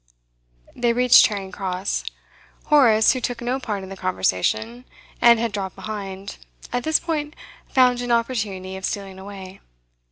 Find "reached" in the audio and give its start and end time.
0.93-1.23